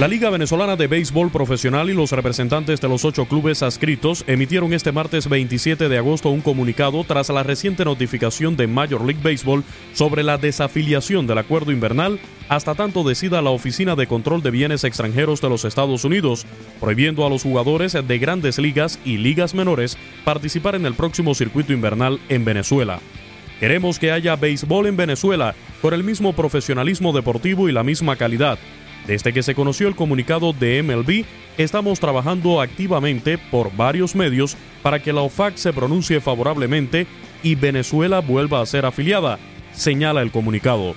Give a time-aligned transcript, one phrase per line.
[0.00, 4.72] La Liga Venezolana de Béisbol Profesional y los representantes de los ocho clubes adscritos emitieron
[4.72, 9.62] este martes 27 de agosto un comunicado tras la reciente notificación de Major League Baseball
[9.92, 14.84] sobre la desafiliación del acuerdo invernal hasta tanto decida la Oficina de Control de Bienes
[14.84, 16.46] Extranjeros de los Estados Unidos,
[16.80, 21.74] prohibiendo a los jugadores de grandes ligas y ligas menores participar en el próximo circuito
[21.74, 23.00] invernal en Venezuela.
[23.60, 28.58] Queremos que haya béisbol en Venezuela con el mismo profesionalismo deportivo y la misma calidad
[29.06, 31.24] desde que se conoció el comunicado de MLB,
[31.58, 37.06] estamos trabajando activamente por varios medios para que la OFAC se pronuncie favorablemente
[37.42, 39.38] y Venezuela vuelva a ser afiliada,
[39.72, 40.94] señala el comunicado.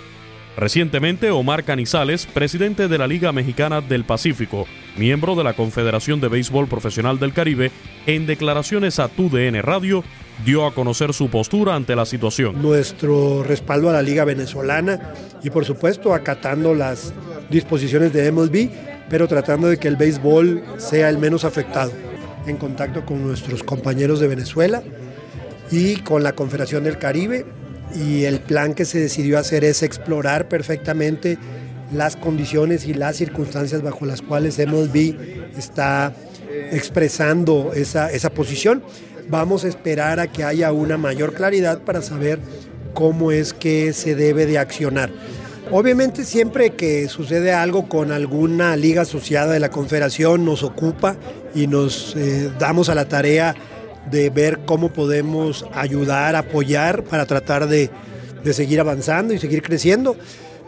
[0.55, 6.27] Recientemente, Omar Canizales, presidente de la Liga Mexicana del Pacífico, miembro de la Confederación de
[6.27, 7.71] Béisbol Profesional del Caribe,
[8.05, 10.03] en declaraciones a TUDN Radio,
[10.45, 12.61] dio a conocer su postura ante la situación.
[12.61, 17.13] Nuestro respaldo a la Liga Venezolana y por supuesto acatando las
[17.49, 18.69] disposiciones de MLB,
[19.09, 21.91] pero tratando de que el béisbol sea el menos afectado.
[22.47, 24.83] En contacto con nuestros compañeros de Venezuela
[25.71, 27.45] y con la Confederación del Caribe
[27.95, 31.37] y el plan que se decidió hacer es explorar perfectamente
[31.91, 35.15] las condiciones y las circunstancias bajo las cuales MLB
[35.57, 36.13] está
[36.71, 38.83] expresando esa, esa posición.
[39.29, 42.39] Vamos a esperar a que haya una mayor claridad para saber
[42.93, 45.11] cómo es que se debe de accionar.
[45.75, 51.15] Obviamente siempre que sucede algo con alguna liga asociada de la Confederación nos ocupa
[51.55, 53.55] y nos eh, damos a la tarea
[54.11, 57.89] de ver cómo podemos ayudar, apoyar para tratar de,
[58.43, 60.15] de seguir avanzando y seguir creciendo.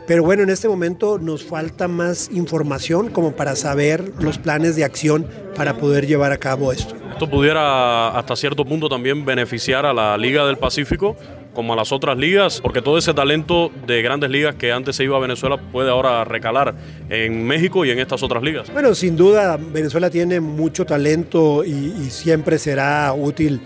[0.07, 4.85] Pero bueno, en este momento nos falta más información como para saber los planes de
[4.85, 6.95] acción para poder llevar a cabo esto.
[7.11, 11.15] Esto pudiera hasta cierto punto también beneficiar a la Liga del Pacífico
[11.55, 15.03] como a las otras ligas, porque todo ese talento de grandes ligas que antes se
[15.03, 16.75] iba a Venezuela puede ahora recalar
[17.09, 18.71] en México y en estas otras ligas.
[18.71, 23.61] Bueno, sin duda, Venezuela tiene mucho talento y, siempre será útil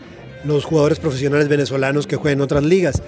[0.46, 3.04] los jugadores profesionales venezolanos que jueguen en otras ligas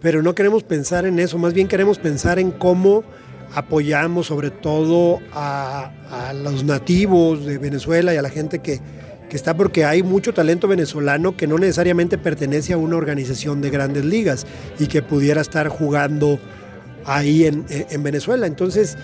[0.00, 3.02] pero no queremos pensar en eso, más bien queremos pensar en cómo
[3.54, 5.90] apoyamos sobre todo a
[6.44, 8.80] los nativos de Venezuela y a la gente que,
[9.28, 13.70] que, está porque hay mucho talento venezolano que no necesariamente pertenece a una organización de
[13.70, 14.46] grandes ligas
[14.78, 16.38] y que pudiera estar jugando
[17.04, 18.46] ahí en, en Venezuela.
[18.46, 18.96] Entonces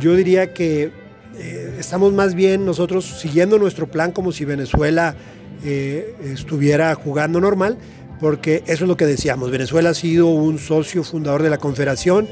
[0.00, 0.92] yo diría que
[1.38, 5.16] eh, estamos más bien nosotros siguiendo nuestro plan como si Venezuela
[5.64, 7.76] eh, estuviera jugando normal,
[8.20, 9.50] porque eso es lo que decíamos.
[9.50, 12.28] Venezuela ha sido un socio fundador de la Confederación,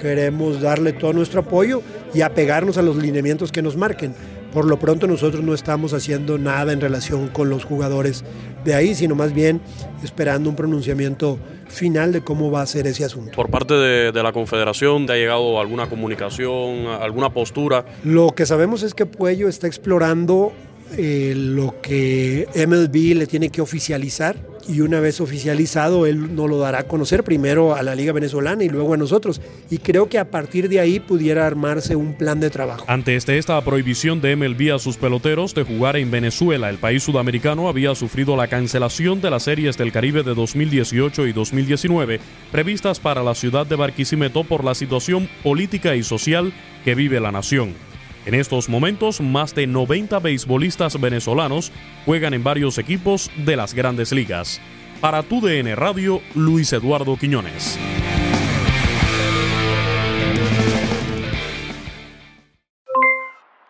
[0.00, 1.80] queremos darle todo nuestro apoyo
[2.12, 4.14] y apegarnos a los lineamientos que nos marquen.
[4.52, 8.24] Por lo pronto nosotros no estamos haciendo nada en relación con los jugadores
[8.64, 9.60] de ahí, sino más bien
[10.04, 11.38] esperando un pronunciamiento
[11.68, 13.32] final de cómo va a ser ese asunto.
[13.34, 17.84] Por parte de, de la Confederación, ¿te ha llegado alguna comunicación, alguna postura?
[18.04, 20.52] Lo que sabemos es que Puello está explorando
[20.96, 26.58] eh, lo que MLB le tiene que oficializar y una vez oficializado él no lo
[26.58, 29.40] dará a conocer primero a la Liga Venezolana y luego a nosotros.
[29.70, 32.84] Y creo que a partir de ahí pudiera armarse un plan de trabajo.
[32.88, 37.02] Ante este, esta prohibición de MLB a sus peloteros de jugar en Venezuela, el país
[37.02, 42.20] sudamericano había sufrido la cancelación de las series del Caribe de 2018 y 2019
[42.50, 46.52] previstas para la ciudad de Barquisimeto por la situación política y social
[46.84, 47.74] que vive la nación.
[48.24, 51.72] En estos momentos, más de 90 beisbolistas venezolanos
[52.06, 54.60] juegan en varios equipos de las grandes ligas.
[55.00, 57.78] Para tu DN Radio, Luis Eduardo Quiñones.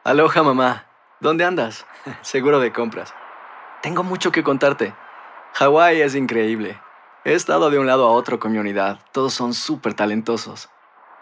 [0.05, 0.87] Aloha mamá,
[1.21, 1.87] ¿dónde andas?
[2.21, 3.15] Seguro de compras.
[3.81, 4.93] Tengo mucho que contarte.
[5.55, 6.79] Hawái es increíble.
[7.25, 8.99] He estado de un lado a otro con mi unidad.
[9.13, 10.69] Todos son súper talentosos.